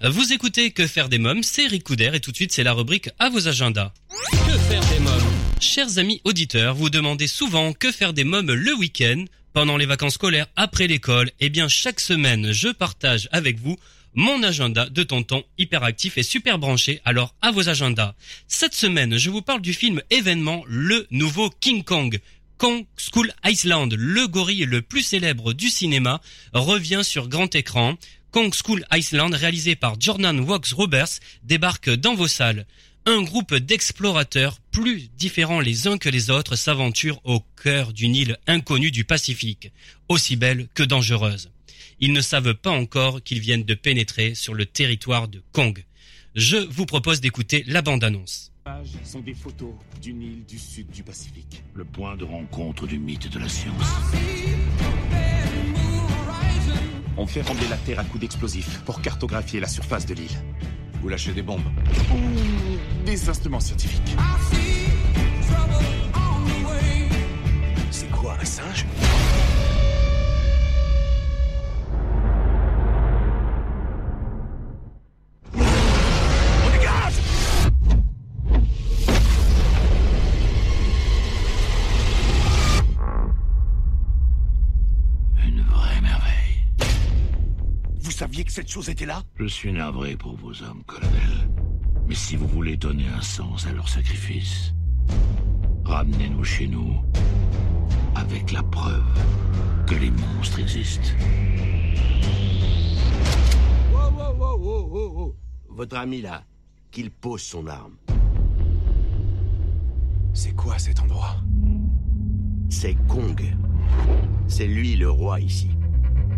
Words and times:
Vous 0.00 0.32
écoutez 0.32 0.70
Que 0.70 0.86
faire 0.86 1.08
des 1.08 1.18
mômes, 1.18 1.42
c'est 1.42 1.66
Ricoudère 1.66 2.14
et 2.14 2.20
tout 2.20 2.30
de 2.30 2.36
suite 2.36 2.52
c'est 2.52 2.62
la 2.62 2.72
rubrique 2.72 3.10
à 3.18 3.30
vos 3.30 3.48
agendas. 3.48 3.92
Que 4.30 4.56
faire 4.56 4.84
des 4.92 5.00
mômes 5.00 5.32
Chers 5.60 5.98
amis 5.98 6.20
auditeurs, 6.22 6.76
vous 6.76 6.88
demandez 6.88 7.26
souvent 7.26 7.72
que 7.72 7.90
faire 7.90 8.12
des 8.12 8.22
mômes 8.22 8.52
le 8.52 8.74
week-end, 8.74 9.24
pendant 9.52 9.76
les 9.76 9.86
vacances 9.86 10.14
scolaires, 10.14 10.46
après 10.54 10.86
l'école. 10.86 11.32
Eh 11.40 11.48
bien 11.48 11.66
chaque 11.66 11.98
semaine 11.98 12.52
je 12.52 12.68
partage 12.68 13.28
avec 13.32 13.58
vous 13.58 13.76
mon 14.14 14.42
agenda 14.44 14.88
de 14.88 15.02
tonton 15.02 15.42
hyperactif 15.58 16.16
et 16.16 16.22
super 16.22 16.60
branché, 16.60 17.00
alors 17.04 17.34
à 17.42 17.50
vos 17.50 17.68
agendas. 17.68 18.14
Cette 18.46 18.74
semaine, 18.74 19.16
je 19.16 19.30
vous 19.30 19.42
parle 19.42 19.62
du 19.62 19.74
film 19.74 20.00
événement 20.10 20.62
Le 20.68 21.08
Nouveau 21.10 21.50
King 21.50 21.82
Kong. 21.82 22.20
Kong 22.56 22.84
School 22.96 23.32
Island, 23.44 23.94
le 23.96 24.26
gorille 24.26 24.64
le 24.64 24.82
plus 24.82 25.02
célèbre 25.02 25.52
du 25.52 25.68
cinéma, 25.68 26.20
revient 26.52 27.02
sur 27.04 27.28
grand 27.28 27.54
écran. 27.54 27.96
Kong 28.30 28.52
School 28.54 28.84
Island, 28.92 29.34
réalisé 29.34 29.74
par 29.74 29.98
Jordan 29.98 30.38
Wax 30.40 30.72
Roberts, 30.72 31.20
débarque 31.44 31.90
dans 31.90 32.14
vos 32.14 32.28
salles. 32.28 32.66
Un 33.06 33.22
groupe 33.22 33.54
d'explorateurs 33.54 34.58
plus 34.70 35.08
différents 35.16 35.60
les 35.60 35.86
uns 35.86 35.96
que 35.96 36.10
les 36.10 36.28
autres 36.28 36.56
s'aventure 36.56 37.20
au 37.24 37.40
cœur 37.62 37.94
d'une 37.94 38.14
île 38.14 38.36
inconnue 38.46 38.90
du 38.90 39.04
Pacifique, 39.04 39.72
aussi 40.10 40.36
belle 40.36 40.68
que 40.74 40.82
dangereuse. 40.82 41.50
Ils 42.00 42.12
ne 42.12 42.20
savent 42.20 42.54
pas 42.54 42.70
encore 42.70 43.22
qu'ils 43.22 43.40
viennent 43.40 43.64
de 43.64 43.74
pénétrer 43.74 44.34
sur 44.34 44.52
le 44.52 44.66
territoire 44.66 45.28
de 45.28 45.42
Kong. 45.52 45.84
Je 46.34 46.58
vous 46.58 46.84
propose 46.84 47.20
d'écouter 47.22 47.64
la 47.66 47.80
bande-annonce. 47.80 48.52
sont 49.04 49.20
des 49.20 49.34
photos 49.34 49.72
d'une 50.02 50.20
île 50.20 50.44
du 50.44 50.58
sud 50.58 50.90
du 50.90 51.02
Pacifique. 51.02 51.62
Le 51.74 51.84
point 51.84 52.16
de 52.16 52.24
rencontre 52.24 52.86
du 52.86 52.98
mythe 52.98 53.32
de 53.32 53.38
la 53.38 53.48
science. 53.48 53.74
On 57.20 57.26
fait 57.26 57.40
trembler 57.40 57.66
la 57.68 57.76
Terre 57.76 57.98
à 57.98 58.04
coups 58.04 58.20
d'explosifs 58.20 58.80
pour 58.84 59.02
cartographier 59.02 59.58
la 59.58 59.66
surface 59.66 60.06
de 60.06 60.14
l'île. 60.14 60.30
Vous 61.02 61.08
lâchez 61.08 61.32
des 61.32 61.42
bombes 61.42 61.66
Ou 62.12 63.04
des 63.04 63.28
instruments 63.28 63.58
scientifiques. 63.58 64.16
C'est 67.90 68.10
quoi, 68.10 68.36
un 68.40 68.44
singe? 68.44 68.86
Cette 88.58 88.72
chose 88.72 88.88
était 88.88 89.06
là 89.06 89.22
Je 89.36 89.46
suis 89.46 89.72
navré 89.72 90.16
pour 90.16 90.34
vos 90.34 90.50
hommes, 90.64 90.82
colonel. 90.84 91.48
Mais 92.08 92.14
si 92.16 92.34
vous 92.34 92.48
voulez 92.48 92.76
donner 92.76 93.06
un 93.06 93.20
sens 93.20 93.68
à 93.68 93.72
leur 93.72 93.88
sacrifice, 93.88 94.74
ramenez-nous 95.84 96.42
chez 96.42 96.66
nous 96.66 96.96
avec 98.16 98.50
la 98.50 98.64
preuve 98.64 99.04
que 99.86 99.94
les 99.94 100.10
monstres 100.10 100.58
existent. 100.58 101.10
Wow, 103.92 104.10
wow, 104.10 104.34
wow, 104.36 104.58
wow, 104.58 104.88
wow, 104.88 105.12
wow. 105.12 105.36
Votre 105.68 105.96
ami 105.98 106.20
là, 106.20 106.42
qu'il 106.90 107.12
pose 107.12 107.42
son 107.42 107.64
arme. 107.68 107.94
C'est 110.34 110.56
quoi 110.56 110.80
cet 110.80 110.98
endroit? 110.98 111.36
C'est 112.70 112.96
Kong. 113.06 113.40
C'est 114.48 114.66
lui 114.66 114.96
le 114.96 115.10
roi 115.10 115.38
ici. 115.38 115.70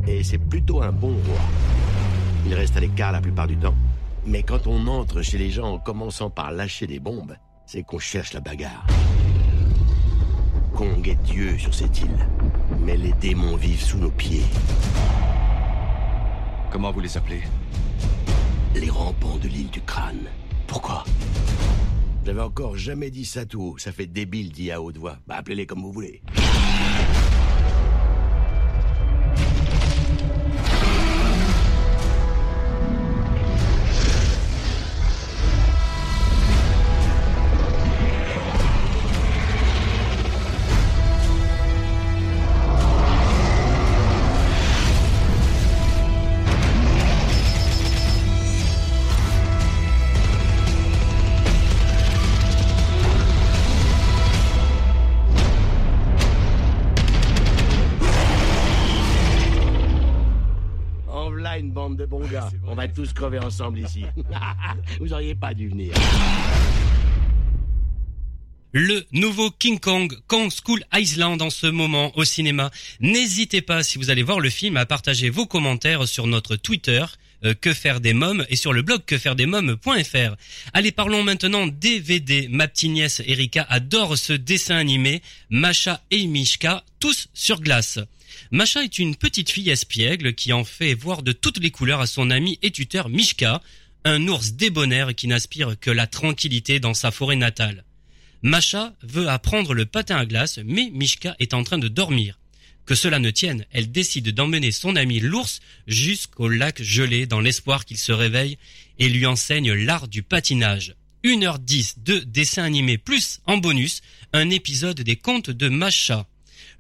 Et 0.07 0.23
c'est 0.23 0.37
plutôt 0.37 0.83
un 0.83 0.93
bon 0.93 1.15
roi. 1.15 1.90
Il 2.47 2.55
reste 2.55 2.77
à 2.77 2.81
l'écart 2.81 3.13
la 3.13 3.21
plupart 3.21 3.47
du 3.47 3.57
temps. 3.57 3.75
Mais 4.27 4.43
quand 4.43 4.67
on 4.67 4.87
entre 4.87 5.23
chez 5.23 5.39
les 5.39 5.51
gens 5.51 5.75
en 5.75 5.79
commençant 5.79 6.31
par 6.31 6.53
lâcher 6.53 6.87
des 6.87 6.99
bombes, 6.99 7.37
c'est 7.67 7.83
qu'on 7.83 7.99
cherche 7.99 8.33
la 8.33 8.41
bagarre. 8.41 8.87
Kong 10.75 11.07
est 11.07 11.23
Dieu 11.25 11.59
sur 11.59 11.75
cette 11.75 12.01
île. 12.01 12.27
Mais 12.81 12.97
les 12.97 13.13
démons 13.13 13.57
vivent 13.57 13.83
sous 13.83 13.99
nos 13.99 14.11
pieds. 14.11 14.45
Comment 16.71 16.91
vous 16.93 17.01
les 17.01 17.17
appelez? 17.17 17.43
Les 18.75 18.91
rampants 18.91 19.37
de 19.39 19.49
l'île 19.49 19.71
du 19.71 19.81
crâne. 19.81 20.29
Pourquoi? 20.67 21.05
J'avais 22.25 22.43
encore 22.43 22.77
jamais 22.77 23.11
dit 23.11 23.25
ça 23.25 23.45
tout 23.45 23.61
haut. 23.61 23.79
Ça 23.79 23.93
fait 23.93 24.07
débile 24.07 24.53
dit 24.53 24.71
à 24.71 24.81
haute 24.81 24.99
voix. 24.99 25.17
Bah 25.27 25.37
appelez-les 25.39 25.67
comme 25.67 25.83
vous 25.83 25.93
voulez. 25.93 26.23
De 62.01 62.07
bons 62.07 62.27
gars. 62.27 62.49
On 62.67 62.75
va 62.75 62.89
tous 62.89 63.13
crever 63.13 63.39
ensemble 63.39 63.79
ici. 63.79 64.05
vous 65.01 65.13
auriez 65.13 65.35
pas 65.35 65.53
dû 65.53 65.69
venir. 65.69 65.93
Le 68.73 69.05
nouveau 69.13 69.51
King 69.51 69.79
Kong, 69.79 70.17
Kong 70.27 70.51
School 70.51 70.83
Island 70.95 71.43
en 71.43 71.51
ce 71.51 71.67
moment 71.67 72.17
au 72.17 72.25
cinéma. 72.25 72.71
N'hésitez 73.01 73.61
pas, 73.61 73.83
si 73.83 73.99
vous 73.99 74.09
allez 74.09 74.23
voir 74.23 74.41
le 74.41 74.49
film, 74.49 74.79
à 74.79 74.87
partager 74.87 75.29
vos 75.29 75.45
commentaires 75.45 76.09
sur 76.09 76.27
notre 76.27 76.57
Twitter, 76.57 77.05
euh, 77.45 77.53
que 77.61 77.75
faire 77.75 78.01
des 78.01 78.15
mômes, 78.15 78.47
et 78.49 78.57
sur 78.57 78.73
le 78.73 78.81
blog 78.81 79.05
quefairedesmômes.fr. 79.05 80.37
Allez, 80.73 80.93
parlons 80.93 81.23
maintenant 81.23 81.67
DVD. 81.67 82.49
Ma 82.49 82.67
petite 82.67 82.93
nièce 82.93 83.21
Erika 83.27 83.67
adore 83.69 84.17
ce 84.17 84.33
dessin 84.33 84.77
animé, 84.77 85.21
Macha 85.51 86.01
et 86.11 86.27
Mishka, 86.27 86.83
tous 86.99 87.29
sur 87.35 87.61
glace. 87.61 87.99
Macha 88.51 88.83
est 88.83 88.99
une 88.99 89.17
petite 89.17 89.51
fille 89.51 89.71
espiègle 89.71 90.35
qui 90.35 90.53
en 90.53 90.65
fait 90.65 90.95
voir 90.95 91.23
de 91.23 91.33
toutes 91.33 91.59
les 91.59 91.71
couleurs 91.71 92.01
à 92.01 92.07
son 92.07 92.31
ami 92.31 92.59
et 92.63 92.71
tuteur 92.71 93.09
Mishka, 93.09 93.63
un 94.05 94.27
ours 94.29 94.53
débonnaire 94.53 95.15
qui 95.15 95.29
n'aspire 95.29 95.79
que 95.79 95.91
la 95.91 96.07
tranquillité 96.07 96.81
dans 96.81 96.95
sa 96.95 97.11
forêt 97.11 97.37
natale. 97.37 97.85
Macha 98.43 98.95
veut 99.03 99.29
apprendre 99.29 99.75
le 99.75 99.85
patin 99.85 100.17
à 100.17 100.27
glace, 100.27 100.59
mais 100.65 100.91
Mishka 100.93 101.37
est 101.39 101.55
en 101.55 101.63
train 101.63 101.79
de 101.79 101.89
dormir. 101.89 102.39
Que 102.87 102.95
cela 102.95 103.19
ne 103.19 103.31
tienne, 103.31 103.67
elle 103.71 103.93
décide 103.93 104.31
d'emmener 104.31 104.73
son 104.73 104.97
ami 104.97 105.21
l'ours 105.21 105.61
jusqu'au 105.87 106.49
lac 106.49 106.83
gelé 106.83 107.27
dans 107.27 107.41
l'espoir 107.41 107.85
qu'il 107.85 107.99
se 107.99 108.13
réveille 108.13 108.59
et 108.99 109.09
lui 109.09 109.27
enseigne 109.27 109.73
l'art 109.73 110.09
du 110.09 110.23
patinage. 110.23 110.95
1h10 111.23 112.03
de 112.03 112.19
dessin 112.21 112.65
animé 112.65 112.97
plus 112.97 113.41
en 113.47 113.59
bonus 113.59 114.01
un 114.33 114.49
épisode 114.49 115.03
des 115.03 115.17
contes 115.17 115.51
de 115.51 115.69
Macha. 115.69 116.27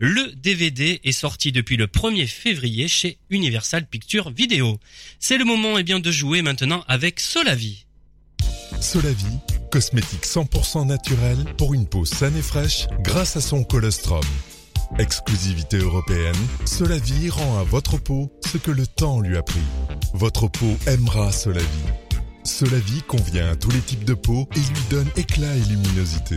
Le 0.02 0.34
DVD 0.34 0.98
est 1.04 1.12
sorti 1.12 1.52
depuis 1.52 1.76
le 1.76 1.86
1er 1.86 2.26
février 2.26 2.88
chez 2.88 3.18
Universal 3.28 3.84
Pictures 3.84 4.30
Video. 4.30 4.78
C'est 5.18 5.36
le 5.36 5.44
moment 5.44 5.76
eh 5.76 5.82
bien 5.82 6.00
de 6.00 6.10
jouer 6.10 6.40
maintenant 6.40 6.82
avec 6.88 7.20
Solavi. 7.20 7.84
Solavi, 8.80 9.26
cosmétique 9.70 10.24
100% 10.24 10.86
naturel 10.86 11.36
pour 11.58 11.74
une 11.74 11.86
peau 11.86 12.06
saine 12.06 12.34
et 12.34 12.40
fraîche 12.40 12.86
grâce 13.00 13.36
à 13.36 13.42
son 13.42 13.62
colostrum. 13.62 14.24
Exclusivité 14.98 15.76
européenne, 15.76 16.34
Solavi 16.64 17.28
rend 17.28 17.58
à 17.58 17.64
votre 17.64 17.98
peau 17.98 18.32
ce 18.50 18.56
que 18.56 18.70
le 18.70 18.86
temps 18.86 19.20
lui 19.20 19.36
a 19.36 19.42
pris. 19.42 19.60
Votre 20.14 20.48
peau 20.48 20.78
aimera 20.86 21.30
Solavi. 21.30 21.66
Solavi 22.44 23.02
convient 23.02 23.50
à 23.50 23.56
tous 23.56 23.70
les 23.70 23.80
types 23.80 24.04
de 24.04 24.14
peau 24.14 24.48
et 24.56 24.60
lui 24.60 24.82
donne 24.88 25.10
éclat 25.18 25.54
et 25.56 25.68
luminosité. 25.68 26.36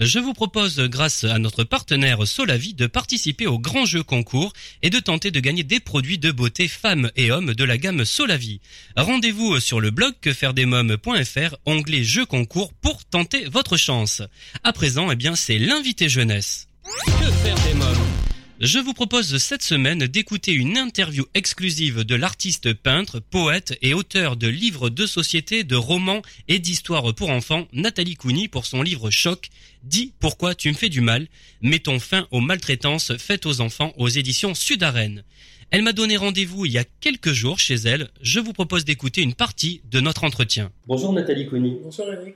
Je 0.00 0.18
vous 0.18 0.32
propose, 0.32 0.80
grâce 0.80 1.24
à 1.24 1.38
notre 1.38 1.62
partenaire 1.62 2.26
Solavi, 2.26 2.72
de 2.72 2.86
participer 2.86 3.46
au 3.46 3.58
grand 3.58 3.84
jeu 3.84 4.02
concours 4.02 4.54
et 4.80 4.88
de 4.88 4.98
tenter 4.98 5.30
de 5.30 5.40
gagner 5.40 5.62
des 5.62 5.78
produits 5.78 6.16
de 6.16 6.30
beauté 6.30 6.68
femmes 6.68 7.10
et 7.16 7.30
hommes 7.30 7.52
de 7.52 7.64
la 7.64 7.76
gamme 7.76 8.06
Solavi. 8.06 8.62
Rendez-vous 8.96 9.60
sur 9.60 9.78
le 9.78 9.90
blog 9.90 10.14
quefairedesmômes.fr, 10.22 11.56
onglet 11.66 12.02
jeu 12.02 12.24
concours 12.24 12.72
pour 12.72 13.04
tenter 13.04 13.44
votre 13.44 13.76
chance. 13.76 14.22
À 14.64 14.72
présent, 14.72 15.10
eh 15.10 15.16
bien, 15.16 15.36
c'est 15.36 15.58
l'invité 15.58 16.08
jeunesse. 16.08 16.66
Que 17.04 17.30
faire 17.30 17.56
des 17.66 17.74
mômes? 17.74 18.29
Je 18.60 18.78
vous 18.78 18.92
propose 18.92 19.38
cette 19.38 19.62
semaine 19.62 20.00
d'écouter 20.00 20.52
une 20.52 20.76
interview 20.76 21.24
exclusive 21.32 22.04
de 22.04 22.14
l'artiste 22.14 22.74
peintre, 22.74 23.18
poète 23.18 23.78
et 23.80 23.94
auteur 23.94 24.36
de 24.36 24.48
livres 24.48 24.90
de 24.90 25.06
société, 25.06 25.64
de 25.64 25.76
romans 25.76 26.20
et 26.46 26.58
d'histoires 26.58 27.14
pour 27.14 27.30
enfants, 27.30 27.66
Nathalie 27.72 28.16
Cougny 28.16 28.48
pour 28.48 28.66
son 28.66 28.82
livre 28.82 29.08
Choc, 29.10 29.48
Dis 29.82 30.12
pourquoi 30.20 30.54
tu 30.54 30.68
me 30.68 30.74
fais 30.74 30.90
du 30.90 31.00
mal, 31.00 31.26
mettons 31.62 31.98
fin 31.98 32.28
aux 32.32 32.40
maltraitances 32.40 33.16
faites 33.16 33.46
aux 33.46 33.62
enfants 33.62 33.94
aux 33.96 34.08
éditions 34.08 34.54
Sud-Arène. 34.54 35.24
Elle 35.70 35.80
m'a 35.80 35.94
donné 35.94 36.18
rendez-vous 36.18 36.66
il 36.66 36.72
y 36.72 36.78
a 36.78 36.84
quelques 36.84 37.32
jours 37.32 37.58
chez 37.58 37.76
elle. 37.76 38.10
Je 38.20 38.40
vous 38.40 38.52
propose 38.52 38.84
d'écouter 38.84 39.22
une 39.22 39.34
partie 39.34 39.80
de 39.90 40.00
notre 40.00 40.24
entretien. 40.24 40.70
Bonjour 40.86 41.14
Nathalie 41.14 41.48
Conny. 41.48 41.78
Bonjour 41.82 42.12
Eric. 42.12 42.34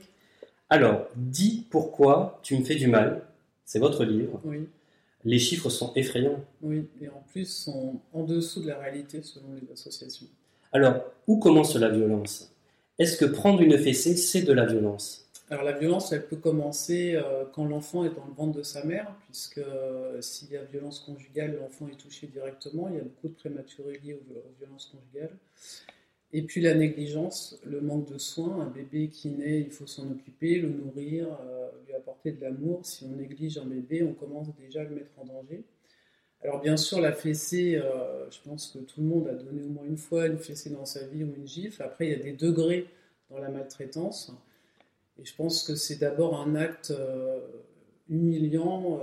Alors, 0.71 1.05
dis 1.15 1.67
pourquoi 1.69 2.39
tu 2.41 2.57
me 2.57 2.65
fais 2.65 2.75
du 2.75 2.87
mal. 2.87 3.21
C'est 3.63 3.77
votre 3.77 4.03
livre. 4.05 4.41
Oui, 4.43 4.67
Les 5.25 5.39
chiffres 5.39 5.69
sont 5.69 5.91
effrayants. 5.95 6.43
oui, 6.61 6.87
et 7.01 7.09
en 7.09 7.23
plus 7.31 7.45
sont 7.45 7.99
en 8.13 8.23
dessous 8.23 8.61
de 8.61 8.67
la 8.67 8.77
réalité 8.77 9.21
selon 9.23 9.53
les 9.59 9.71
associations. 9.71 10.27
Alors, 10.71 11.03
où 11.27 11.39
commence 11.39 11.75
la 11.75 11.89
violence? 11.89 12.51
Est-ce 12.99 13.17
que 13.17 13.25
prendre 13.25 13.61
une 13.61 13.77
fessée, 13.77 14.15
c'est 14.15 14.43
de 14.43 14.53
la 14.53 14.65
violence? 14.65 15.27
Alors 15.49 15.63
la 15.63 15.73
violence, 15.73 16.11
elle 16.11 16.25
peut 16.27 16.37
commencer 16.37 17.13
euh, 17.15 17.45
quand 17.53 17.65
l'enfant 17.65 18.03
est 18.03 18.09
dans 18.09 18.25
le 18.25 18.33
ventre 18.33 18.57
de 18.57 18.63
sa 18.63 18.83
mère, 18.83 19.13
puisque 19.25 19.59
euh, 19.59 20.19
s'il 20.21 20.49
y 20.51 20.57
a 20.57 20.63
violence 20.63 20.99
conjugale, 20.99 21.57
l'enfant 21.59 21.87
est 21.87 21.97
touché 21.97 22.27
directement. 22.27 22.87
Il 22.89 22.95
y 22.95 22.99
a 22.99 23.03
beaucoup 23.03 23.27
de 23.27 23.33
prématurés 23.33 23.99
liés 24.03 24.13
aux, 24.13 24.33
aux 24.33 24.53
violences 24.59 24.91
conjugales. 24.91 25.35
Et 26.37 26.41
puis 26.41 26.59
la 26.59 26.73
négligence, 26.73 27.57
le 27.63 27.79
manque 27.79 28.11
de 28.11 28.17
soins. 28.17 28.59
Un 28.59 28.69
bébé 28.69 29.07
qui 29.07 29.29
naît, 29.29 29.61
il 29.61 29.71
faut 29.71 29.87
s'en 29.87 30.11
occuper, 30.11 30.59
le 30.59 30.67
nourrir, 30.67 31.29
euh, 31.29 31.69
lui 31.87 31.93
apporter 31.93 32.33
de 32.33 32.41
l'amour. 32.41 32.85
Si 32.85 33.05
on 33.05 33.15
néglige 33.15 33.57
un 33.57 33.63
bébé, 33.63 34.03
on 34.03 34.13
commence 34.13 34.53
déjà 34.57 34.81
à 34.81 34.83
le 34.83 34.95
mettre 34.95 35.17
en 35.17 35.23
danger. 35.23 35.63
Alors 36.41 36.59
bien 36.59 36.75
sûr, 36.75 36.99
la 36.99 37.13
fessée, 37.13 37.77
euh, 37.77 38.29
je 38.29 38.41
pense 38.41 38.67
que 38.67 38.79
tout 38.79 38.99
le 38.99 39.07
monde 39.07 39.29
a 39.29 39.33
donné 39.33 39.63
au 39.63 39.69
moins 39.69 39.85
une 39.85 39.95
fois 39.95 40.27
une 40.27 40.37
fessée 40.37 40.71
dans 40.71 40.83
sa 40.83 41.07
vie 41.07 41.23
ou 41.23 41.33
une 41.37 41.47
gifle. 41.47 41.81
Après, 41.81 42.07
il 42.07 42.11
y 42.11 42.19
a 42.19 42.21
des 42.21 42.33
degrés 42.33 42.87
dans 43.29 43.37
la 43.37 43.47
maltraitance. 43.47 44.33
Et 45.17 45.23
je 45.23 45.33
pense 45.37 45.63
que 45.63 45.75
c'est 45.75 46.01
d'abord 46.01 46.37
un 46.37 46.55
acte 46.55 46.91
euh, 46.91 47.39
humiliant. 48.09 48.99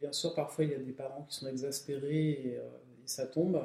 bien 0.00 0.12
sûr, 0.12 0.34
parfois, 0.34 0.64
il 0.64 0.70
y 0.70 0.74
a 0.74 0.78
des 0.78 0.92
parents 0.92 1.26
qui 1.28 1.36
sont 1.36 1.46
exaspérés 1.46 2.30
et 2.30 2.58
ça 3.04 3.26
tombe. 3.26 3.62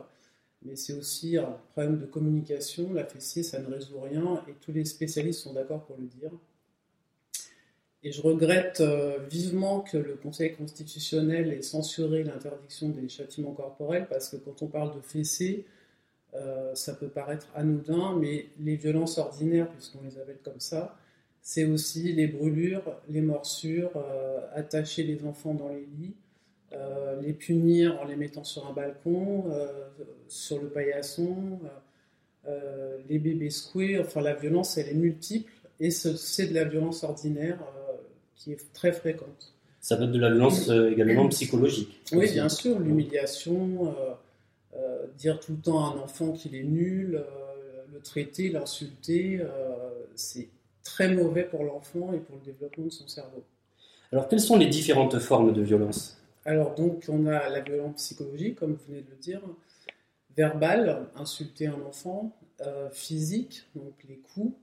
Mais 0.66 0.76
c'est 0.76 0.94
aussi 0.94 1.38
un 1.38 1.58
problème 1.72 2.00
de 2.00 2.06
communication. 2.06 2.94
La 2.94 3.06
fessée, 3.06 3.44
ça 3.44 3.60
ne 3.60 3.68
résout 3.68 4.00
rien 4.00 4.44
et 4.48 4.54
tous 4.62 4.72
les 4.72 4.86
spécialistes 4.86 5.42
sont 5.42 5.54
d'accord 5.54 5.86
pour 5.86 5.98
le 5.98 6.08
dire. 6.08 6.32
Et 8.04 8.12
je 8.12 8.22
regrette 8.22 8.82
euh, 8.82 9.18
vivement 9.32 9.82
que 9.82 9.98
le 9.98 10.16
Conseil 10.16 10.54
constitutionnel 10.54 11.52
ait 11.52 11.64
censuré 11.64 12.24
l'interdiction 12.24 12.90
des 12.90 13.10
châtiments 13.10 13.54
corporels 13.54 14.08
parce 14.08 14.30
que 14.30 14.38
quand 14.38 14.62
on 14.62 14.68
parle 14.68 14.96
de 14.96 15.02
fessée, 15.02 15.66
euh, 16.36 16.76
ça 16.76 16.94
peut 16.94 17.08
paraître 17.08 17.48
anodin, 17.56 18.16
mais 18.20 18.50
les 18.60 18.76
violences 18.76 19.18
ordinaires, 19.18 19.70
puisqu'on 19.72 20.04
les 20.04 20.20
appelle 20.20 20.40
comme 20.44 20.60
ça, 20.60 20.98
c'est 21.42 21.66
aussi 21.66 22.12
les 22.12 22.28
brûlures, 22.28 22.84
les 23.10 23.22
morsures, 23.22 23.92
euh, 23.96 24.40
attacher 24.54 25.04
les 25.04 25.24
enfants 25.26 25.54
dans 25.54 25.70
les 25.70 25.86
lits, 25.98 26.16
euh, 26.74 27.22
les 27.22 27.34
punir 27.34 28.00
en 28.02 28.06
les 28.06 28.16
mettant 28.16 28.44
sur 28.44 28.66
un 28.68 28.74
balcon, 28.74 29.46
euh, 29.52 29.68
sur 30.28 30.62
le 30.62 30.68
paillasson, 30.70 31.60
euh, 32.48 32.98
les 33.10 33.20
bébés 33.20 33.50
secoués, 33.50 34.00
enfin 34.00 34.22
la 34.22 34.34
violence 34.34 34.78
elle 34.78 34.90
est 34.90 34.94
multiple 34.94 35.52
et 35.80 35.92
ce- 35.92 36.16
c'est 36.16 36.48
de 36.48 36.54
la 36.54 36.64
violence 36.66 37.04
ordinaire 37.04 37.60
qui 38.36 38.52
est 38.52 38.74
très 38.74 38.92
fréquente. 38.92 39.54
Ça 39.82 39.98
peut 39.98 40.04
être 40.04 40.12
de 40.12 40.20
la 40.20 40.30
violence 40.30 40.70
également 40.70 41.28
psychologique. 41.30 42.02
Oui, 42.12 42.26
aussi. 42.26 42.34
bien 42.34 42.50
sûr, 42.50 42.80
l'humiliation, 42.80 43.96
dire 45.18 45.40
tout 45.40 45.54
le 45.54 45.60
temps 45.60 45.86
à 45.86 45.94
un 45.96 46.00
enfant 46.00 46.32
qu'il 46.34 46.56
est 46.56 46.64
nul, 46.64 47.24
le 47.94 48.00
traiter, 48.00 48.50
l'insulter, 48.50 49.42
c'est 50.16 50.48
très 50.84 51.14
mauvais 51.14 51.44
pour 51.44 51.64
l'enfant 51.64 52.14
et 52.14 52.18
pour 52.20 52.36
le 52.38 52.46
développement 52.52 52.86
de 52.86 52.90
son 52.92 53.08
cerveau. 53.08 53.44
Alors, 54.12 54.28
quelles 54.28 54.40
sont 54.40 54.58
les 54.58 54.68
différentes 54.68 55.20
formes 55.20 55.54
de 55.54 55.62
violence? 55.62 56.18
Alors 56.46 56.76
donc 56.76 57.06
on 57.10 57.26
a 57.26 57.50
la 57.50 57.60
violence 57.62 57.96
psychologique, 57.96 58.56
comme 58.56 58.74
vous 58.74 58.86
venez 58.88 59.02
de 59.02 59.10
le 59.10 59.18
dire, 59.18 59.42
verbale, 60.38 61.08
insulter 61.16 61.68
un 61.68 61.82
enfant, 61.82 62.38
euh, 62.62 62.90
physique, 62.92 63.64
donc 63.76 63.94
les 64.08 64.18
coups, 64.18 64.56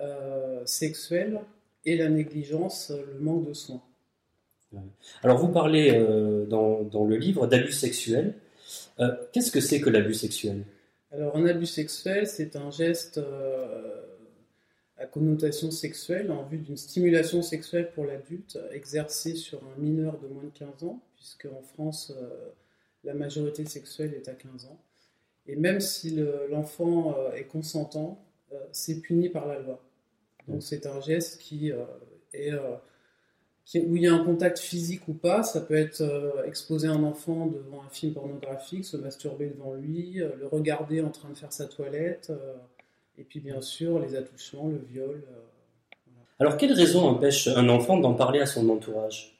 euh, 0.00 0.62
sexuelle 0.66 1.38
et 1.84 1.96
la 1.96 2.08
négligence, 2.08 2.90
euh, 2.90 3.04
le 3.12 3.20
manque 3.20 3.46
de 3.46 3.52
soins. 3.52 3.80
Alors, 5.22 5.38
vous 5.38 5.52
parlez 5.52 5.92
euh, 5.94 6.46
dans, 6.46 6.82
dans 6.82 7.04
le 7.04 7.16
livre 7.16 7.46
d'abus 7.46 7.70
sexuels. 7.70 8.34
Qu'est-ce 9.32 9.52
que 9.52 9.60
c'est 9.60 9.80
que 9.80 9.90
l'abus 9.90 10.14
sexuel? 10.14 10.64
Alors 11.12 11.36
un 11.36 11.46
abus 11.46 11.66
sexuel, 11.66 12.26
c'est 12.26 12.56
un 12.56 12.70
geste 12.72 13.20
à 14.96 15.06
connotation 15.06 15.70
sexuelle 15.70 16.32
en 16.32 16.42
vue 16.44 16.58
d'une 16.58 16.76
stimulation 16.76 17.42
sexuelle 17.42 17.90
pour 17.94 18.04
l'adulte 18.04 18.58
exercée 18.72 19.36
sur 19.36 19.60
un 19.62 19.80
mineur 19.80 20.18
de 20.18 20.26
moins 20.26 20.42
de 20.42 20.50
15 20.58 20.84
ans, 20.84 21.00
puisque 21.24 21.46
en 21.50 21.62
France, 21.62 22.12
euh, 22.14 22.50
la 23.02 23.14
majorité 23.14 23.64
sexuelle 23.64 24.12
est 24.12 24.28
à 24.28 24.34
15 24.34 24.66
ans. 24.66 24.78
Et 25.46 25.56
même 25.56 25.80
si 25.80 26.10
le- 26.10 26.48
l'enfant 26.50 27.16
euh, 27.18 27.32
est 27.32 27.44
consentant, 27.44 28.22
euh, 28.52 28.58
c'est 28.72 29.00
puni 29.00 29.30
par 29.30 29.48
la 29.48 29.58
loi. 29.60 29.82
Donc 30.48 30.62
c'est 30.62 30.86
un 30.86 31.00
geste 31.00 31.40
qui 31.40 31.70
est... 31.70 32.52
où 33.76 33.96
il 33.96 34.02
y 34.02 34.06
a 34.06 34.14
un 34.14 34.24
contact 34.24 34.58
physique 34.58 35.08
ou 35.08 35.14
pas, 35.14 35.42
ça 35.42 35.60
peut 35.60 35.74
être 35.74 36.00
euh, 36.02 36.44
exposer 36.44 36.88
un 36.88 37.02
enfant 37.02 37.46
devant 37.46 37.82
un 37.82 37.88
film 37.88 38.12
pornographique, 38.12 38.84
se 38.84 38.96
masturber 38.96 39.48
devant 39.48 39.74
lui, 39.74 40.20
euh, 40.20 40.30
le 40.38 40.46
regarder 40.46 41.00
en 41.00 41.10
train 41.10 41.30
de 41.30 41.36
faire 41.36 41.52
sa 41.52 41.66
toilette, 41.66 42.28
euh, 42.30 42.54
et 43.18 43.24
puis 43.24 43.40
bien 43.40 43.60
sûr 43.62 43.98
les 44.00 44.16
attouchements, 44.16 44.68
le 44.68 44.78
viol. 44.78 45.22
Alors, 46.38 46.56
quelle 46.56 46.72
raison 46.72 47.02
empêche 47.08 47.48
un 47.48 47.68
enfant 47.68 47.96
d'en 47.98 48.14
parler 48.14 48.40
à 48.40 48.46
son 48.46 48.68
entourage? 48.68 49.33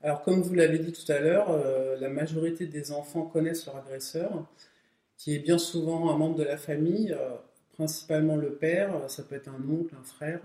Alors 0.00 0.22
comme 0.22 0.42
vous 0.42 0.54
l'avez 0.54 0.78
dit 0.78 0.92
tout 0.92 1.10
à 1.10 1.18
l'heure, 1.18 1.50
euh, 1.50 1.96
la 1.98 2.08
majorité 2.08 2.66
des 2.66 2.92
enfants 2.92 3.22
connaissent 3.22 3.66
leur 3.66 3.78
agresseur, 3.78 4.46
qui 5.16 5.34
est 5.34 5.40
bien 5.40 5.58
souvent 5.58 6.10
un 6.10 6.16
membre 6.16 6.36
de 6.36 6.44
la 6.44 6.56
famille, 6.56 7.12
euh, 7.12 7.30
principalement 7.72 8.36
le 8.36 8.54
père, 8.54 8.94
euh, 8.94 9.08
ça 9.08 9.24
peut 9.24 9.34
être 9.34 9.48
un 9.48 9.68
oncle, 9.68 9.94
un 9.98 10.04
frère. 10.04 10.40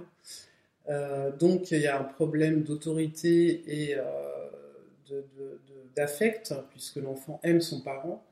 Donc 1.40 1.72
il 1.72 1.80
y 1.80 1.88
a 1.88 2.00
un 2.00 2.04
problème 2.04 2.64
d'autorité 2.64 3.64
et 3.68 3.96
d'affect, 5.96 6.54
puisque 6.72 6.98
l'enfant 6.98 7.40
aime 7.44 7.62
son 7.62 7.82
parent. 7.82 8.26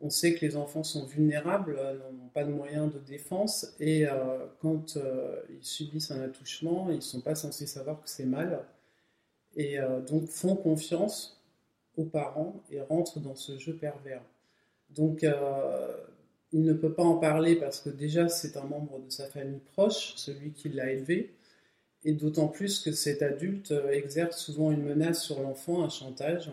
On 0.00 0.10
sait 0.10 0.34
que 0.34 0.44
les 0.44 0.56
enfants 0.56 0.84
sont 0.84 1.06
vulnérables, 1.06 1.80
n'ont 2.12 2.28
pas 2.28 2.44
de 2.44 2.50
moyens 2.50 2.92
de 2.92 2.98
défense, 2.98 3.74
et 3.80 4.04
quand 4.60 4.98
ils 5.48 5.64
subissent 5.64 6.10
un 6.10 6.20
attouchement, 6.20 6.88
ils 6.90 6.96
ne 6.96 7.00
sont 7.00 7.22
pas 7.22 7.34
censés 7.34 7.66
savoir 7.66 8.02
que 8.02 8.10
c'est 8.10 8.26
mal, 8.26 8.62
et 9.56 9.78
euh, 9.78 10.00
donc 10.00 10.28
font 10.28 10.54
confiance 10.54 11.40
aux 11.96 12.04
parents 12.04 12.62
et 12.70 12.80
rentrent 12.80 13.20
dans 13.20 13.34
ce 13.34 13.58
jeu 13.58 13.74
pervers. 13.74 14.22
Donc 14.90 15.24
euh, 15.24 15.96
il 16.52 16.62
ne 16.62 16.74
peut 16.74 16.92
pas 16.92 17.02
en 17.02 17.16
parler 17.16 17.56
parce 17.56 17.80
que 17.80 17.88
déjà 17.88 18.28
c'est 18.28 18.56
un 18.56 18.64
membre 18.64 19.00
de 19.00 19.10
sa 19.10 19.26
famille 19.26 19.60
proche, 19.72 20.12
celui 20.16 20.52
qui 20.52 20.68
l'a 20.68 20.92
élevé, 20.92 21.34
et 22.04 22.12
d'autant 22.12 22.48
plus 22.48 22.80
que 22.80 22.92
cet 22.92 23.22
adulte 23.22 23.72
euh, 23.72 23.90
exerce 23.90 24.38
souvent 24.38 24.70
une 24.70 24.82
menace 24.82 25.24
sur 25.24 25.40
l'enfant, 25.40 25.82
un 25.82 25.88
chantage. 25.88 26.52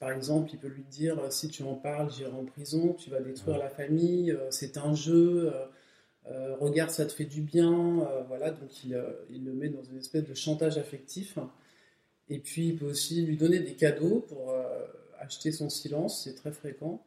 Par 0.00 0.12
exemple, 0.12 0.50
il 0.52 0.58
peut 0.58 0.68
lui 0.68 0.84
dire 0.84 1.20
si 1.30 1.48
tu 1.48 1.62
en 1.64 1.74
parles, 1.74 2.10
j'irai 2.10 2.32
en 2.32 2.44
prison, 2.44 2.94
tu 2.94 3.10
vas 3.10 3.20
détruire 3.20 3.58
la 3.58 3.68
famille, 3.68 4.36
c'est 4.50 4.76
un 4.76 4.94
jeu, 4.94 5.52
regarde, 6.60 6.90
ça 6.90 7.04
te 7.04 7.10
fait 7.10 7.24
du 7.24 7.40
bien. 7.40 8.08
voilà, 8.28 8.52
donc 8.52 8.84
il 8.84 9.44
le 9.44 9.52
met 9.52 9.70
dans 9.70 9.82
une 9.82 9.98
espèce 9.98 10.24
de 10.24 10.34
chantage 10.34 10.78
affectif. 10.78 11.36
Et 12.32 12.38
puis 12.38 12.68
il 12.68 12.76
peut 12.76 12.86
aussi 12.86 13.20
lui 13.26 13.36
donner 13.36 13.60
des 13.60 13.74
cadeaux 13.74 14.20
pour 14.26 14.52
euh, 14.52 14.62
acheter 15.20 15.52
son 15.52 15.68
silence, 15.68 16.24
c'est 16.24 16.34
très 16.34 16.50
fréquent. 16.50 17.04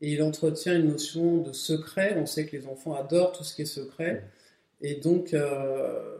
Et 0.00 0.12
il 0.12 0.20
entretient 0.20 0.74
une 0.74 0.88
notion 0.88 1.38
de 1.42 1.52
secret. 1.52 2.16
On 2.18 2.26
sait 2.26 2.44
que 2.44 2.56
les 2.56 2.66
enfants 2.66 2.94
adorent 2.94 3.30
tout 3.30 3.44
ce 3.44 3.54
qui 3.54 3.62
est 3.62 3.66
secret. 3.66 4.24
Et 4.80 4.96
donc, 4.96 5.32
euh, 5.32 6.18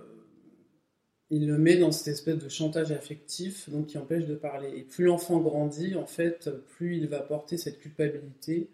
il 1.30 1.49
le 1.49 1.58
met 1.58 1.76
dans 1.78 1.90
cette 1.90 2.06
espèce 2.14 2.38
de 2.38 2.49
chantage 2.49 2.92
affectif, 2.92 3.68
donc 3.68 3.88
qui 3.88 3.99
empêche 3.99 4.26
de 4.26 4.37
parler. 4.37 4.70
Et 4.76 4.82
plus 4.82 5.06
l'enfant 5.06 5.40
grandit, 5.40 5.96
en 5.96 6.06
fait, 6.06 6.49
plus 6.76 6.96
il 6.96 7.08
va 7.08 7.18
porter 7.18 7.56
cette 7.56 7.80
culpabilité, 7.80 8.70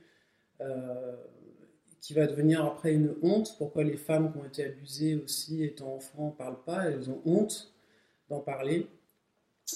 euh, 0.60 1.16
qui 2.02 2.12
va 2.12 2.26
devenir 2.26 2.66
après 2.66 2.92
une 2.92 3.14
honte. 3.22 3.54
Pourquoi 3.56 3.82
les 3.82 3.96
femmes 3.96 4.30
qui 4.30 4.38
ont 4.38 4.44
été 4.44 4.64
abusées 4.66 5.14
aussi, 5.14 5.64
étant 5.64 5.94
enfants, 5.94 6.26
ne 6.26 6.32
parlent 6.32 6.64
pas? 6.66 6.84
Elles 6.84 7.08
ont 7.08 7.22
honte 7.24 7.72
d'en 8.28 8.40
parler. 8.40 8.86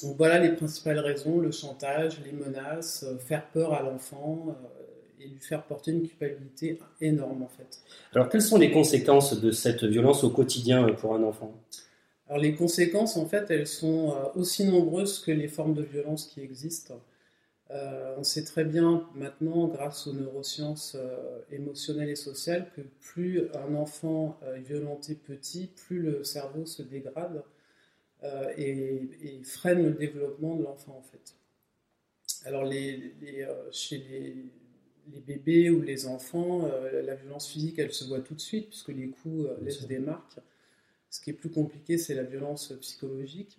Donc 0.02 0.16
voilà 0.16 0.38
les 0.38 0.50
principales 0.50 0.98
raisons, 0.98 1.40
le 1.40 1.50
chantage, 1.50 2.20
les 2.24 2.32
menaces, 2.32 3.04
euh, 3.04 3.18
faire 3.18 3.46
peur 3.50 3.74
à 3.74 3.82
l'enfant 3.82 4.46
euh, 4.48 5.22
et 5.22 5.28
lui 5.28 5.38
faire 5.38 5.62
porter 5.64 5.92
une 5.92 6.06
culpabilité 6.06 6.78
énorme 7.00 7.42
en 7.42 7.48
fait. 7.48 7.80
Alors, 8.14 8.28
quelles 8.28 8.42
sont 8.42 8.58
les 8.58 8.70
conséquences 8.70 9.40
de 9.40 9.50
cette 9.50 9.84
violence 9.84 10.24
au 10.24 10.30
quotidien 10.30 10.88
euh, 10.88 10.92
pour 10.92 11.14
un 11.14 11.22
enfant? 11.22 11.54
Alors 12.28 12.40
les 12.40 12.54
conséquences, 12.54 13.16
en 13.18 13.26
fait, 13.26 13.50
elles 13.50 13.66
sont 13.66 14.16
aussi 14.34 14.64
nombreuses 14.64 15.20
que 15.20 15.30
les 15.30 15.46
formes 15.46 15.74
de 15.74 15.82
violence 15.82 16.26
qui 16.26 16.40
existent. 16.40 16.98
Euh, 17.70 18.14
on 18.18 18.22
sait 18.22 18.44
très 18.44 18.64
bien 18.64 19.08
maintenant, 19.14 19.66
grâce 19.68 20.06
aux 20.06 20.12
neurosciences 20.12 20.96
euh, 20.98 21.40
émotionnelles 21.50 22.10
et 22.10 22.16
sociales, 22.16 22.70
que 22.76 22.82
plus 23.00 23.48
un 23.54 23.74
enfant 23.74 24.38
est 24.56 24.60
violenté 24.60 25.14
petit, 25.14 25.70
plus 25.86 26.00
le 26.00 26.24
cerveau 26.24 26.66
se 26.66 26.82
dégrade 26.82 27.42
et, 28.56 29.08
et 29.22 29.42
freine 29.44 29.84
le 29.84 29.92
développement 29.92 30.56
de 30.56 30.64
l'enfant, 30.64 30.96
en 30.98 31.02
fait. 31.02 31.36
Alors 32.44 32.64
les, 32.64 33.14
les, 33.20 33.42
euh, 33.42 33.70
chez 33.70 33.98
les, 33.98 34.36
les 35.12 35.20
bébés 35.20 35.70
ou 35.70 35.82
les 35.82 36.06
enfants, 36.06 36.70
la 36.92 37.14
violence 37.14 37.48
physique, 37.48 37.78
elle 37.78 37.92
se 37.92 38.04
voit 38.04 38.20
tout 38.20 38.34
de 38.34 38.40
suite, 38.40 38.68
puisque 38.68 38.88
les 38.88 39.08
coups 39.08 39.48
laissent 39.62 39.86
des 39.86 39.98
marques. 39.98 40.38
Ce 41.10 41.20
qui 41.20 41.30
est 41.30 41.34
plus 41.34 41.50
compliqué, 41.50 41.98
c'est 41.98 42.14
la 42.14 42.22
violence 42.22 42.72
psychologique. 42.80 43.58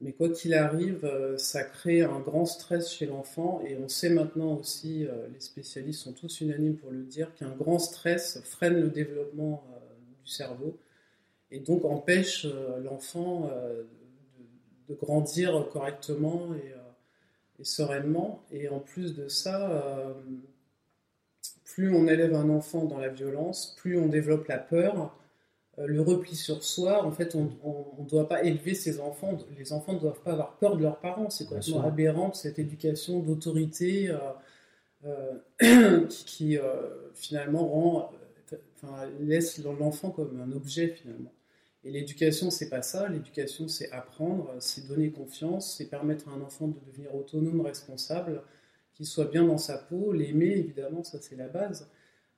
Mais 0.00 0.12
quoi 0.12 0.28
qu'il 0.28 0.54
arrive, 0.54 1.08
ça 1.38 1.62
crée 1.62 2.02
un 2.02 2.18
grand 2.18 2.46
stress 2.46 2.92
chez 2.92 3.06
l'enfant 3.06 3.62
et 3.64 3.76
on 3.76 3.88
sait 3.88 4.10
maintenant 4.10 4.58
aussi, 4.58 5.06
les 5.32 5.40
spécialistes 5.40 6.00
sont 6.00 6.12
tous 6.12 6.40
unanimes 6.40 6.76
pour 6.76 6.90
le 6.90 7.04
dire, 7.04 7.32
qu'un 7.36 7.54
grand 7.54 7.78
stress 7.78 8.40
freine 8.42 8.80
le 8.80 8.90
développement 8.90 9.64
du 10.24 10.28
cerveau 10.28 10.76
et 11.52 11.60
donc 11.60 11.84
empêche 11.84 12.46
l'enfant 12.82 13.48
de, 14.88 14.94
grandir 14.94 15.68
correctement 15.72 16.54
et, 16.54 16.72
et, 17.60 17.64
sereinement. 17.64 18.42
Et 18.50 18.68
en 18.68 18.80
plus 18.80 19.14
de 19.14 19.28
ça, 19.28 20.14
plus 21.64 21.94
on 21.94 22.06
élève 22.06 22.34
un 22.34 22.50
enfant 22.50 22.84
dans 22.84 22.98
la 22.98 23.08
violence, 23.08 23.74
plus 23.78 23.98
on 23.98 24.06
développe 24.06 24.48
la 24.48 24.58
peur, 24.58 25.16
euh, 25.78 25.86
le 25.86 26.02
repli 26.02 26.36
sur 26.36 26.62
soi. 26.62 27.04
En 27.04 27.10
fait, 27.10 27.34
on 27.34 27.50
ne 27.98 28.08
doit 28.08 28.28
pas 28.28 28.44
élever 28.44 28.74
ses 28.74 29.00
enfants. 29.00 29.38
Les 29.58 29.72
enfants 29.72 29.94
ne 29.94 29.98
doivent 29.98 30.20
pas 30.20 30.32
avoir 30.32 30.56
peur 30.56 30.76
de 30.76 30.82
leurs 30.82 30.98
parents. 30.98 31.30
C'est 31.30 31.46
complètement 31.46 31.84
aberrant 31.84 32.32
cette 32.32 32.58
éducation 32.58 33.20
d'autorité 33.20 34.10
euh, 34.10 35.32
euh, 35.62 36.06
qui, 36.08 36.58
finalement 37.14 37.66
rend, 37.66 38.12
enfin, 38.76 39.06
laisse 39.20 39.62
l'enfant 39.64 40.10
comme 40.10 40.40
un 40.40 40.52
objet 40.52 40.88
finalement. 40.88 41.32
Et 41.84 41.90
l'éducation, 41.90 42.50
c'est 42.50 42.68
pas 42.68 42.82
ça. 42.82 43.08
L'éducation, 43.08 43.68
c'est 43.68 43.90
apprendre, 43.90 44.54
c'est 44.60 44.86
donner 44.86 45.10
confiance, 45.10 45.76
c'est 45.76 45.86
permettre 45.86 46.28
à 46.28 46.32
un 46.32 46.40
enfant 46.40 46.68
de 46.68 46.78
devenir 46.86 47.14
autonome, 47.14 47.60
responsable, 47.60 48.42
qu'il 48.94 49.06
soit 49.06 49.24
bien 49.24 49.44
dans 49.44 49.58
sa 49.58 49.78
peau, 49.78 50.12
l'aimer, 50.12 50.52
évidemment, 50.52 51.02
ça 51.02 51.18
c'est 51.20 51.36
la 51.36 51.48
base. 51.48 51.88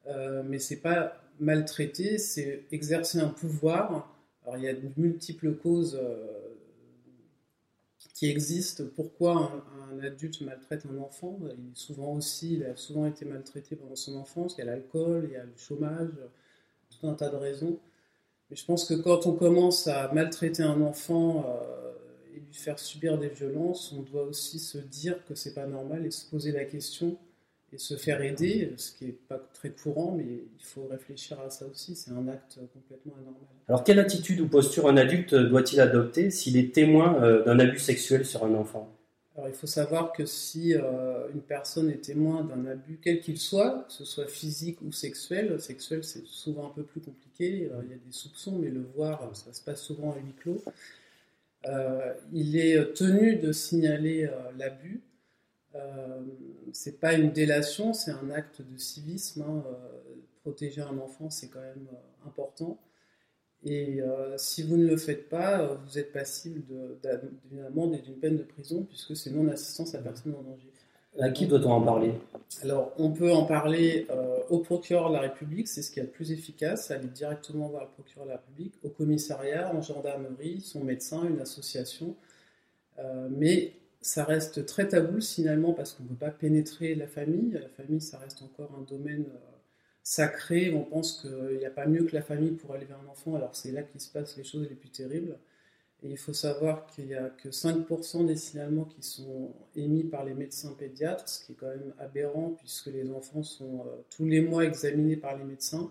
Euh, 0.06 0.42
mais 0.44 0.58
c'est 0.58 0.80
pas 0.80 1.20
maltraiter, 1.40 2.18
c'est 2.18 2.64
exercer 2.70 3.18
un 3.18 3.28
pouvoir. 3.28 4.14
Alors 4.44 4.56
il 4.56 4.64
y 4.64 4.68
a 4.68 4.74
de 4.74 4.90
multiples 4.96 5.54
causes 5.56 5.98
euh, 6.00 6.26
qui 8.14 8.30
existent. 8.30 8.84
Pourquoi 8.94 9.64
un, 9.90 9.98
adulte 10.00 10.40
maltraite 10.42 10.86
un 10.86 10.98
enfant? 10.98 11.38
Il 11.42 11.74
souvent 11.74 12.14
aussi, 12.14 12.54
il 12.54 12.64
a 12.64 12.76
souvent 12.76 13.06
été 13.06 13.24
maltraité 13.24 13.76
pendant 13.76 13.96
son 13.96 14.16
enfance. 14.16 14.54
Il 14.56 14.60
y 14.60 14.62
a 14.62 14.66
l'alcool, 14.66 15.26
il 15.28 15.32
y 15.32 15.36
a 15.36 15.44
le 15.44 15.56
chômage, 15.56 16.10
tout 16.90 17.06
un 17.08 17.14
tas 17.14 17.28
de 17.28 17.36
raisons. 17.36 17.78
Je 18.54 18.64
pense 18.64 18.84
que 18.84 18.94
quand 18.94 19.26
on 19.26 19.32
commence 19.32 19.88
à 19.88 20.10
maltraiter 20.12 20.62
un 20.62 20.80
enfant 20.80 21.44
euh, 21.48 22.36
et 22.36 22.38
lui 22.38 22.54
faire 22.54 22.78
subir 22.78 23.18
des 23.18 23.28
violences, 23.28 23.92
on 23.92 24.02
doit 24.02 24.22
aussi 24.22 24.60
se 24.60 24.78
dire 24.78 25.16
que 25.26 25.34
c'est 25.34 25.54
pas 25.54 25.66
normal 25.66 26.06
et 26.06 26.12
se 26.12 26.24
poser 26.30 26.52
la 26.52 26.64
question 26.64 27.16
et 27.72 27.78
se 27.78 27.96
faire 27.96 28.22
aider, 28.22 28.72
ce 28.76 28.92
qui 28.92 29.06
n'est 29.06 29.12
pas 29.12 29.40
très 29.52 29.70
courant, 29.70 30.14
mais 30.16 30.24
il 30.24 30.64
faut 30.64 30.86
réfléchir 30.86 31.40
à 31.40 31.50
ça 31.50 31.66
aussi, 31.66 31.96
c'est 31.96 32.12
un 32.12 32.28
acte 32.28 32.60
complètement 32.72 33.14
anormal. 33.14 33.42
Alors 33.66 33.82
quelle 33.82 33.98
attitude 33.98 34.40
ou 34.40 34.46
posture 34.46 34.86
un 34.86 34.96
adulte 34.96 35.34
doit-il 35.34 35.80
adopter 35.80 36.30
s'il 36.30 36.56
est 36.56 36.72
témoin 36.72 37.20
euh, 37.22 37.44
d'un 37.44 37.58
abus 37.58 37.80
sexuel 37.80 38.24
sur 38.24 38.44
un 38.44 38.54
enfant? 38.54 38.94
Alors, 39.36 39.48
il 39.48 39.54
faut 39.54 39.66
savoir 39.66 40.12
que 40.12 40.26
si 40.26 40.74
euh, 40.74 41.28
une 41.34 41.42
personne 41.42 41.90
est 41.90 42.04
témoin 42.04 42.44
d'un 42.44 42.66
abus, 42.66 43.00
quel 43.02 43.20
qu'il 43.20 43.38
soit, 43.38 43.84
que 43.88 43.92
ce 43.92 44.04
soit 44.04 44.28
physique 44.28 44.80
ou 44.82 44.92
sexuel, 44.92 45.60
sexuel 45.60 46.04
c'est 46.04 46.24
souvent 46.24 46.68
un 46.68 46.70
peu 46.70 46.84
plus 46.84 47.00
compliqué, 47.00 47.68
il 47.84 47.90
y 47.90 47.94
a 47.94 47.96
des 47.96 48.12
soupçons, 48.12 48.58
mais 48.58 48.70
le 48.70 48.84
voir, 48.94 49.34
ça 49.34 49.52
se 49.52 49.60
passe 49.60 49.82
souvent 49.82 50.12
à 50.12 50.16
huis 50.16 50.34
clos. 50.38 50.62
Euh, 51.66 52.14
il 52.32 52.56
est 52.56 52.94
tenu 52.94 53.36
de 53.36 53.50
signaler 53.50 54.30
l'abus 54.56 55.02
euh, 55.74 56.20
c'est 56.72 57.00
pas 57.00 57.14
une 57.14 57.32
délation, 57.32 57.92
c'est 57.92 58.10
un 58.10 58.30
acte 58.30 58.62
de 58.62 58.76
civisme. 58.76 59.42
Hein, 59.42 59.64
euh, 59.66 60.14
protéger 60.42 60.82
un 60.82 60.98
enfant, 60.98 61.30
c'est 61.30 61.48
quand 61.48 61.60
même 61.60 61.88
euh, 61.92 62.28
important. 62.28 62.78
Et 63.64 64.00
si 64.36 64.62
vous 64.62 64.76
ne 64.76 64.86
le 64.86 64.96
faites 64.96 65.28
pas, 65.28 65.78
vous 65.86 65.98
êtes 65.98 66.12
passible 66.12 66.62
d'une 67.50 67.64
amende 67.64 67.94
et 67.94 67.98
d'une 67.98 68.16
peine 68.16 68.36
de 68.36 68.42
prison, 68.42 68.86
puisque 68.88 69.16
c'est 69.16 69.30
non-assistance 69.30 69.94
à 69.94 69.98
personne 69.98 70.34
en 70.34 70.42
danger. 70.42 70.68
À 71.18 71.30
qui 71.30 71.46
doit-on 71.46 71.70
en 71.70 71.80
parler? 71.80 72.12
Alors, 72.62 72.92
on 72.98 73.10
peut 73.12 73.32
en 73.32 73.44
parler 73.44 74.06
au 74.50 74.58
procureur 74.58 75.08
de 75.08 75.14
la 75.14 75.20
République, 75.20 75.68
c'est 75.68 75.80
ce 75.80 75.90
qui 75.90 76.00
est 76.00 76.02
le 76.02 76.10
plus 76.10 76.30
efficace, 76.30 76.90
aller 76.90 77.08
directement 77.08 77.68
voir 77.68 77.84
le 77.84 77.90
procureur 77.90 78.26
de 78.26 78.32
la 78.32 78.36
République, 78.36 78.74
au 78.82 78.90
commissariat, 78.90 79.74
en 79.74 79.80
gendarmerie, 79.80 80.60
son 80.60 80.84
médecin, 80.84 81.24
une 81.24 81.40
association. 81.40 82.14
mais 83.30 83.72
ça 84.04 84.24
reste 84.24 84.66
très 84.66 84.86
tabou 84.86 85.18
finalement 85.22 85.72
parce 85.72 85.94
qu'on 85.94 86.02
ne 86.02 86.08
peut 86.10 86.14
pas 86.14 86.30
pénétrer 86.30 86.94
la 86.94 87.06
famille. 87.06 87.52
La 87.52 87.68
famille, 87.68 88.02
ça 88.02 88.18
reste 88.18 88.42
encore 88.42 88.70
un 88.78 88.82
domaine 88.82 89.24
euh, 89.28 89.53
sacré. 90.04 90.72
On 90.72 90.84
pense 90.84 91.20
qu'il 91.20 91.58
n'y 91.58 91.66
a 91.66 91.70
pas 91.70 91.86
mieux 91.86 92.04
que 92.04 92.14
la 92.14 92.22
famille 92.22 92.52
pour 92.52 92.76
élever 92.76 92.94
un 92.94 93.10
enfant, 93.10 93.34
alors 93.34 93.56
c'est 93.56 93.72
là 93.72 93.82
qu'il 93.82 94.00
se 94.00 94.12
passe 94.12 94.36
les 94.36 94.44
choses 94.44 94.68
les 94.68 94.76
plus 94.76 94.90
terribles. 94.90 95.36
Et 96.04 96.10
il 96.10 96.18
faut 96.18 96.34
savoir 96.34 96.86
qu'il 96.86 97.06
n'y 97.06 97.14
a 97.14 97.30
que 97.30 97.48
5% 97.48 98.26
des 98.26 98.36
signalements 98.36 98.84
qui 98.84 99.02
sont 99.02 99.52
émis 99.74 100.04
par 100.04 100.24
les 100.24 100.34
médecins 100.34 100.72
pédiatres, 100.78 101.28
ce 101.28 101.44
qui 101.44 101.52
est 101.52 101.54
quand 101.54 101.68
même 101.68 101.94
aberrant 101.98 102.50
puisque 102.50 102.86
les 102.86 103.10
enfants 103.10 103.42
sont 103.42 103.80
euh, 103.86 104.04
tous 104.10 104.26
les 104.26 104.42
mois 104.42 104.64
examinés 104.64 105.16
par 105.16 105.36
les 105.36 105.44
médecins. 105.44 105.90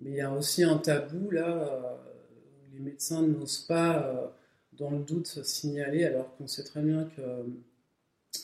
Mais 0.00 0.10
il 0.10 0.16
y 0.16 0.20
a 0.20 0.32
aussi 0.32 0.64
un 0.64 0.78
tabou 0.78 1.30
là 1.30 1.46
euh, 1.46 1.94
où 1.94 2.74
les 2.74 2.80
médecins 2.80 3.22
n'osent 3.22 3.64
pas 3.66 4.34
dans 4.78 4.90
le 4.90 5.00
doute 5.00 5.26
signaler, 5.44 6.04
alors 6.04 6.34
qu'on 6.36 6.46
sait 6.46 6.64
très 6.64 6.80
bien 6.82 7.04
que 7.04 7.20
euh, 7.20 7.42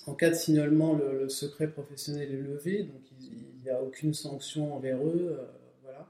en 0.06 0.14
cas 0.14 0.30
de 0.30 0.34
signalement, 0.34 0.94
le, 0.94 1.28
secret 1.28 1.68
professionnel 1.68 2.32
est 2.32 2.36
levé, 2.36 2.84
donc 2.84 3.02
il 3.20 3.62
n'y 3.62 3.70
a 3.70 3.82
aucune 3.82 4.14
sanction 4.14 4.74
envers 4.74 4.98
eux. 4.98 5.36
Euh, 5.38 5.44
voilà. 5.82 6.06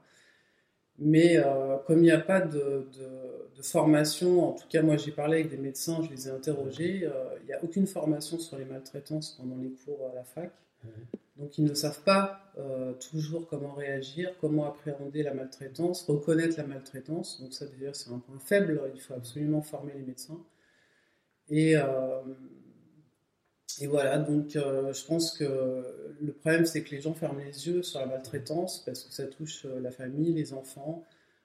Mais 0.99 1.37
euh, 1.37 1.77
comme 1.87 1.99
il 1.99 2.03
n'y 2.03 2.11
a 2.11 2.19
pas 2.19 2.41
de, 2.41 2.87
formation, 3.61 4.49
en 4.49 4.53
tout 4.53 4.67
cas 4.67 4.83
moi 4.83 4.95
j'ai 4.95 5.11
parlé 5.11 5.39
avec 5.39 5.49
des 5.49 5.57
médecins, 5.57 5.99
je 6.03 6.11
les 6.11 6.27
ai 6.27 6.31
interrogés, 6.31 7.09
il 7.41 7.45
n'y 7.47 7.53
a 7.53 7.63
aucune 7.63 7.87
formation 7.87 8.37
sur 8.37 8.59
les 8.59 8.65
maltraitances 8.65 9.31
pendant 9.39 9.57
les 9.57 9.71
cours 9.71 10.07
à 10.11 10.13
la 10.13 10.23
fac. 10.23 10.51
Donc 11.37 11.57
ils 11.57 11.65
ne 11.65 11.73
savent 11.73 12.01
pas 12.03 12.53
euh, 12.57 12.93
toujours 12.93 13.47
comment 13.47 13.73
réagir, 13.73 14.31
comment 14.39 14.65
appréhender 14.65 15.21
la 15.21 15.33
maltraitance, 15.33 16.03
reconnaître 16.03 16.57
la 16.57 16.65
maltraitance. 16.65 17.41
Donc 17.41 17.53
ça 17.53 17.65
d'ailleurs 17.65 17.95
c'est 17.95 18.09
un 18.11 18.19
point 18.19 18.39
faible, 18.39 18.81
il 18.93 19.01
faut 19.01 19.13
absolument 19.13 19.61
former 19.61 19.93
les 19.93 20.03
médecins. 20.03 20.39
Et, 21.49 21.75
euh, 21.77 22.21
et 23.81 23.87
voilà, 23.87 24.17
donc 24.17 24.55
euh, 24.55 24.93
je 24.93 25.05
pense 25.05 25.37
que 25.37 26.15
le 26.21 26.31
problème 26.31 26.65
c'est 26.65 26.83
que 26.83 26.91
les 26.91 27.01
gens 27.01 27.13
ferment 27.13 27.39
les 27.39 27.67
yeux 27.67 27.83
sur 27.83 27.99
la 27.99 28.05
maltraitance 28.05 28.83
parce 28.85 29.03
que 29.03 29.13
ça 29.13 29.25
touche 29.27 29.65
la 29.65 29.91
famille, 29.91 30.33
les 30.33 30.53
enfants, 30.53 31.03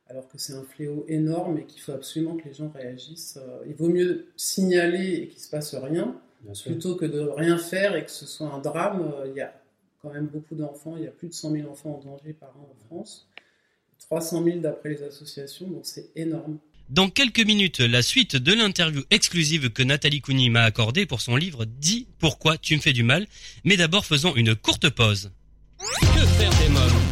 alors 0.08 0.28
que 0.28 0.38
c'est 0.38 0.54
un 0.54 0.62
fléau 0.62 1.04
énorme 1.08 1.58
et 1.58 1.64
qu'il 1.64 1.80
faut 1.80 1.92
absolument 1.92 2.36
que 2.36 2.44
les 2.44 2.54
gens 2.54 2.70
réagissent. 2.74 3.38
il 3.66 3.74
vaut 3.74 3.88
mieux 3.88 4.26
signaler 4.36 5.14
et 5.14 5.28
qu'il 5.28 5.38
ne 5.38 5.42
se 5.42 5.50
passe 5.50 5.74
rien 5.74 6.20
plutôt 6.64 6.96
que 6.96 7.04
de 7.04 7.20
rien 7.20 7.58
faire 7.58 7.96
et 7.96 8.04
que 8.04 8.10
ce 8.10 8.26
soit 8.26 8.48
un 8.48 8.58
drame. 8.58 9.14
Il 9.26 9.34
y 9.34 9.40
a 9.40 9.52
quand 10.02 10.12
même 10.12 10.26
beaucoup 10.26 10.54
d'enfants. 10.54 10.96
Il 10.96 11.04
y 11.04 11.06
a 11.06 11.10
plus 11.10 11.28
de 11.28 11.34
100 11.34 11.52
000 11.52 11.70
enfants 11.70 12.00
en 12.02 12.10
danger 12.10 12.32
par 12.32 12.50
an 12.56 12.68
en 12.70 12.86
France. 12.86 13.28
300 13.98 14.44
000 14.44 14.58
d'après 14.60 14.88
les 14.88 15.02
associations, 15.02 15.68
donc 15.68 15.84
c'est 15.84 16.10
énorme. 16.16 16.58
Dans 16.90 17.08
quelques 17.08 17.46
minutes, 17.46 17.78
la 17.78 18.02
suite 18.02 18.34
de 18.34 18.52
l'interview 18.52 19.04
exclusive 19.10 19.70
que 19.70 19.84
Nathalie 19.84 20.20
Couni 20.20 20.50
m'a 20.50 20.64
accordée 20.64 21.06
pour 21.06 21.20
son 21.20 21.36
livre 21.36 21.64
Dis 21.64 22.08
pourquoi 22.18 22.58
tu 22.58 22.74
me 22.74 22.80
fais 22.80 22.92
du 22.92 23.04
mal. 23.04 23.28
Mais 23.62 23.76
d'abord, 23.76 24.04
faisons 24.04 24.34
une 24.34 24.56
courte 24.56 24.90
pause. 24.90 25.30
Que 26.00 26.26
faire 26.26 26.50
des 26.58 26.68
mômes 26.68 27.09